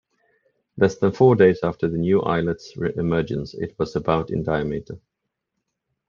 [0.77, 4.99] Less than four days after the new islet's emergence, it was about in diameter.